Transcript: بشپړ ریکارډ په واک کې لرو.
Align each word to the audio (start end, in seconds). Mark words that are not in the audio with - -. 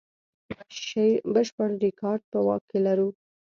بشپړ 1.33 1.69
ریکارډ 1.85 2.21
په 2.31 2.39
واک 2.45 2.63
کې 2.69 2.79
لرو. 2.85 3.09